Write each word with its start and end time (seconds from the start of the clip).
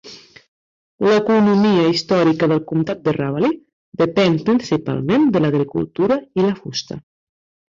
L'economia 1.07 1.83
històrica 1.89 2.49
del 2.53 2.63
comtat 2.71 3.03
de 3.09 3.13
Ravalli 3.17 3.51
depèn 4.03 4.41
principalment 4.49 5.29
de 5.37 5.43
l'agricultura 5.45 6.19
i 6.41 6.49
la 6.49 6.57
fusta. 6.65 6.99